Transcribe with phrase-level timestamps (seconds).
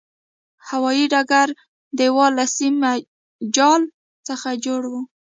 [0.69, 1.49] هوایي ډګر
[1.97, 2.99] دېوال له سیمي
[3.55, 3.81] جال
[4.27, 4.93] څخه جوړ و.